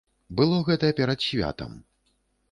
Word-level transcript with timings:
Было 0.37 0.55
гэта 0.69 0.89
перад 0.99 1.19
святам. 1.25 1.75